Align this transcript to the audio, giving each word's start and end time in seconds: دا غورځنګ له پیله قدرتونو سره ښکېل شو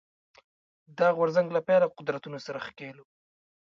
دا 0.97 1.07
غورځنګ 1.17 1.47
له 1.51 1.61
پیله 1.67 1.87
قدرتونو 1.97 2.37
سره 2.45 2.63
ښکېل 2.65 2.97
شو 3.01 3.05